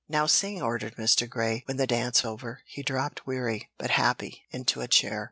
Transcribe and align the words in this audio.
"Now 0.09 0.25
sing," 0.25 0.63
ordered 0.63 0.95
Mr. 0.95 1.29
Grey, 1.29 1.61
when, 1.67 1.77
the 1.77 1.85
dance 1.85 2.25
over, 2.25 2.61
he 2.65 2.81
dropped 2.81 3.27
weary, 3.27 3.69
but 3.77 3.91
happy, 3.91 4.47
into 4.49 4.81
a 4.81 4.87
chair. 4.87 5.19